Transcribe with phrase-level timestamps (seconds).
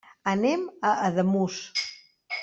[0.29, 1.59] Anem a Ademús.